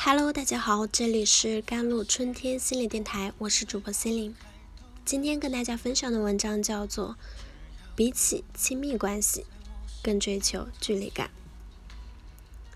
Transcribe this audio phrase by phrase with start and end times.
[0.00, 4.32] Hello，大家好，这里是甘露春天心理电台，我是主播心灵。
[5.04, 7.10] 今天跟大家分享的文章叫做
[7.96, 9.44] 《比起亲密关系，
[10.00, 11.26] 更追求距离感》。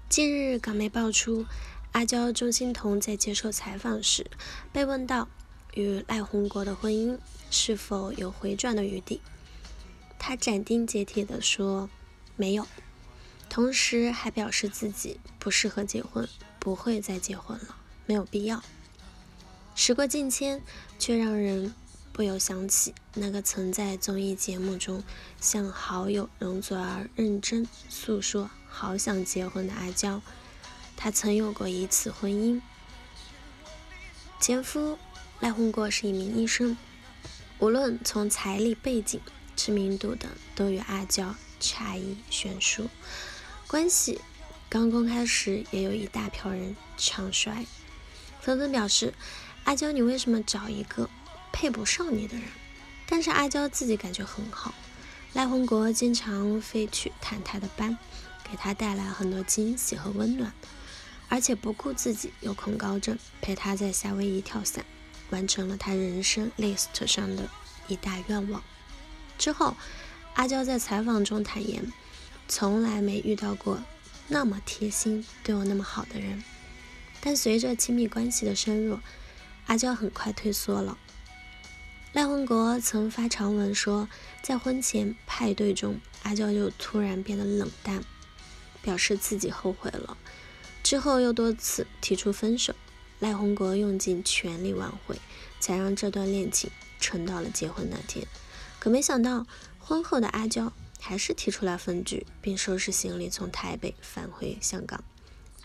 [0.08, 1.46] 近日，港媒爆出
[1.92, 4.28] 阿娇钟欣桐在接受采访时
[4.72, 5.28] 被问到
[5.74, 7.16] 与赖宏国的婚姻
[7.52, 9.20] 是否有回转的余地，
[10.18, 11.88] 她斩钉截铁地说
[12.34, 12.66] 没有，
[13.48, 16.28] 同时还表示自己不适合结婚。
[16.62, 17.74] 不会再结婚了，
[18.06, 18.62] 没有必要。
[19.74, 20.62] 时过境迁，
[20.96, 21.74] 却让人
[22.12, 25.02] 不由想起那个曾在综艺节目中
[25.40, 30.22] 向好友容祖儿认真诉说好想结婚的阿娇。
[30.96, 32.60] 她曾有过一次婚姻，
[34.38, 34.96] 前夫
[35.40, 36.76] 赖宏国是一名医生，
[37.58, 39.20] 无论从财力、背景、
[39.56, 42.88] 知名度等，都与阿娇差异悬殊，
[43.66, 44.20] 关系。
[44.72, 47.66] 刚公开时，也有一大票人唱衰，
[48.40, 49.12] 纷纷表示
[49.64, 51.10] ：“阿娇，你为什么找一个
[51.52, 52.46] 配不上你的人？”
[53.06, 54.72] 但是阿娇自己感觉很好，
[55.34, 57.98] 赖宏国经常飞去探她的班，
[58.50, 60.50] 给她带来很多惊喜和温暖，
[61.28, 64.86] 而且不顾自己有恐高症，陪她在夏威夷跳伞，
[65.28, 67.46] 完成了她人生 list 上的
[67.88, 68.62] 一大愿望。
[69.36, 69.76] 之后，
[70.32, 71.92] 阿娇在采访中坦言，
[72.48, 73.78] 从来没遇到过。
[74.28, 76.42] 那么贴心，对我那么好的人，
[77.20, 78.98] 但随着亲密关系的深入，
[79.66, 80.96] 阿娇很快退缩了。
[82.12, 84.08] 赖宏国曾发长文说，
[84.42, 88.02] 在婚前派对中，阿娇就突然变得冷淡，
[88.82, 90.16] 表示自己后悔了。
[90.82, 92.74] 之后又多次提出分手，
[93.18, 95.18] 赖宏国用尽全力挽回，
[95.60, 96.70] 才让这段恋情
[97.00, 98.26] 撑到了结婚那天。
[98.78, 99.46] 可没想到，
[99.78, 100.72] 婚后的阿娇。
[101.04, 105.02] 还是提出来分居，并收拾行李从台北返回香港，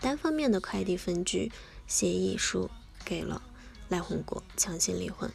[0.00, 1.52] 单方面的快递分居
[1.86, 2.68] 协议书
[3.04, 3.40] 给了
[3.88, 5.30] 赖宏国，强行离婚。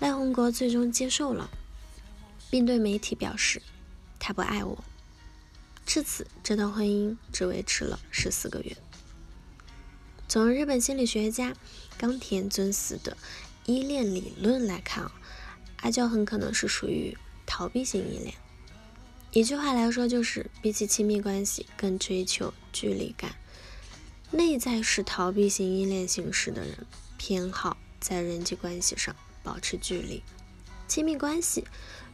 [0.00, 1.48] 赖宏国最终接受了，
[2.50, 3.62] 并对媒体表示
[4.18, 4.82] 他不爱我。
[5.86, 8.76] 至此，这段婚姻只维持了十四个月。
[10.26, 11.54] 从日本心理学家
[11.96, 13.16] 冈田尊司的
[13.64, 15.12] 依恋理论来看啊，
[15.82, 18.34] 阿娇很可能是属于逃避型依恋。
[19.32, 23.36] 一句话来说，就是比起亲密关系，更追求距离感。
[24.32, 26.84] 内在是逃避型依恋形式的人，
[27.16, 29.14] 偏好在人际关系上
[29.44, 30.24] 保持距离。
[30.88, 31.64] 亲密关系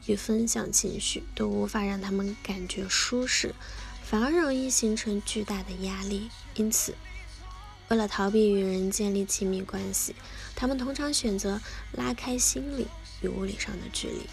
[0.04, 3.54] 与分享情绪都无法让他们感觉舒适，
[4.04, 6.28] 反而容易形成巨大的压力。
[6.54, 6.94] 因此，
[7.88, 10.14] 为了逃避与人建立亲密关系，
[10.54, 11.62] 他们通常选择
[11.92, 12.86] 拉开心理
[13.22, 14.26] 与物理上的距离。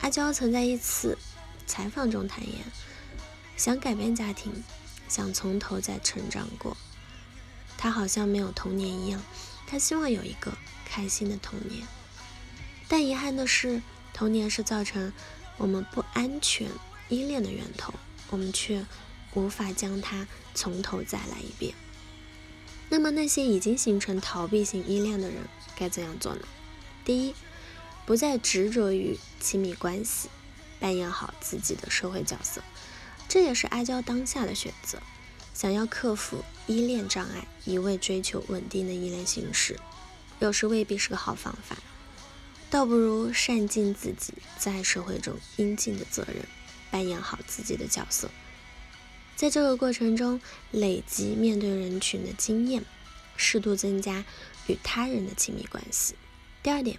[0.00, 1.16] 阿娇曾在一次。
[1.66, 2.64] 采访中坦言，
[3.56, 4.52] 想改变家庭，
[5.08, 6.76] 想从头再成长过。
[7.76, 9.22] 他好像没有童年一样，
[9.66, 11.86] 他希望有一个开心的童年。
[12.88, 13.82] 但遗憾的是，
[14.14, 15.12] 童年是造成
[15.56, 16.70] 我们不安全
[17.08, 17.92] 依恋的源头，
[18.30, 18.86] 我们却
[19.34, 21.74] 无法将它从头再来一遍。
[22.88, 25.42] 那么，那些已经形成逃避型依恋的人
[25.76, 26.42] 该怎样做呢？
[27.04, 27.34] 第一，
[28.06, 30.28] 不再执着于亲密关系。
[30.80, 32.62] 扮演好自己的社会角色，
[33.28, 35.00] 这也是阿娇当下的选择。
[35.54, 39.78] 想要克服依恋障碍，一味追求稳定的依恋形式，
[40.38, 41.76] 有时未必是个好方法。
[42.68, 46.44] 倒不如善尽自己在社会中应尽的责任，
[46.90, 48.28] 扮演好自己的角色。
[49.34, 50.40] 在这个过程中，
[50.72, 52.84] 累积面对人群的经验，
[53.36, 54.24] 适度增加
[54.66, 56.16] 与他人的亲密关系。
[56.62, 56.98] 第二点，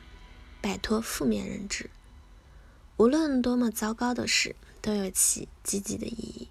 [0.61, 1.89] 摆脱负面认知。
[2.97, 6.47] 无论多么糟糕的事，都有其积极的意义。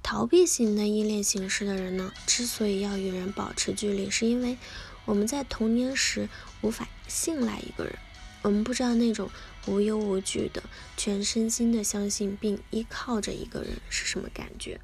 [0.00, 4.56] 逃避型的依恋形式的人呢，之所以要与人保持距离，是因为
[5.04, 6.28] 我们在童年时
[6.60, 7.98] 无法信赖一个人，
[8.42, 9.28] 我们不知道那种
[9.66, 10.62] 无忧无惧的、
[10.96, 14.80] 全身心的相信并依靠着一个人是什么感觉。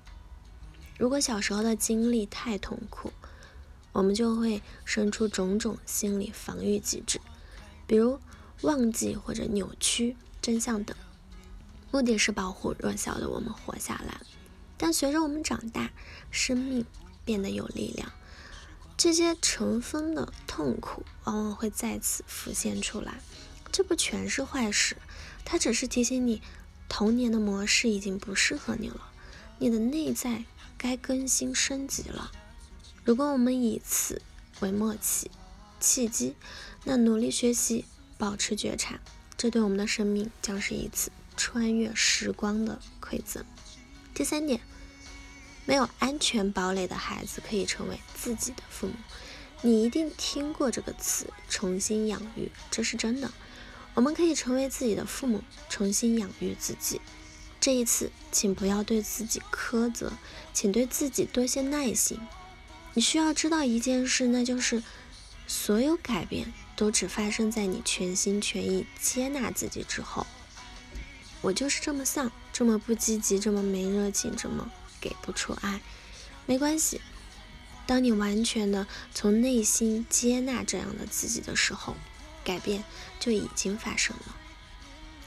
[0.99, 3.13] 如果小时候的经历太痛苦，
[3.93, 7.21] 我们就会生出种种心理防御机制，
[7.87, 8.19] 比如
[8.63, 10.17] 忘记或者扭曲。
[10.49, 10.97] 真相等，
[11.91, 14.19] 目的是保护弱小的我们活下来。
[14.79, 15.91] 但随着我们长大，
[16.31, 16.87] 生命
[17.23, 18.11] 变得有力量，
[18.97, 23.21] 这些尘封的痛苦往往会再次浮现出来。
[23.71, 24.97] 这不全是坏事，
[25.45, 26.41] 它只是提醒你，
[26.89, 29.11] 童年的模式已经不适合你了，
[29.59, 30.45] 你的内在
[30.79, 32.33] 该更新升级了。
[33.05, 34.23] 如果我们以此
[34.61, 35.31] 为默契
[35.79, 36.37] 契机，
[36.85, 37.85] 那努力学习，
[38.17, 38.99] 保持觉察。
[39.39, 43.45] 这对我们的生命将是一次穿越时光的馈赠。
[44.13, 44.61] 第三点，
[45.65, 48.95] 没有安全堡垒的孩子可以成为自己的父母。
[49.63, 53.31] 你一定听过这个词“重新养育”，这是真的。
[53.95, 57.01] 我们可以成为自己的父母，重新养育自己。
[57.61, 60.13] 这一次，请不要对自己苛责，
[60.53, 62.19] 请对自己多些耐心。
[62.95, 64.83] 你需要知道一件事，那就是
[65.49, 70.25] 所有改变都只发生在你全心全意接纳自己之后。
[71.41, 75.81] 我就是这么丧，这么不积极，这么没热情，这么给不出爱。
[76.47, 77.01] 没关系，
[77.87, 81.97] 当你完全的从内心接纳这样的自己的时候。
[82.45, 82.83] 改变
[83.21, 84.35] 就已经发生了。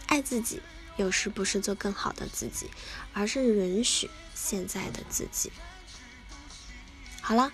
[0.07, 0.59] 爱自己，
[0.97, 2.71] 有时不是做更好的自己，
[3.13, 5.51] 而是允许现在的自己。
[7.21, 7.53] 好了，